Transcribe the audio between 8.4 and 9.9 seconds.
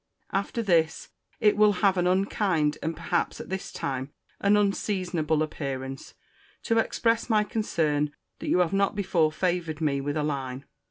you have not before favoured